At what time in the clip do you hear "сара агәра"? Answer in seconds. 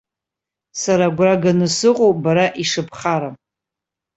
0.81-1.35